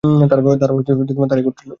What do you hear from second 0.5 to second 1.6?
তারই গোত্রের লোক।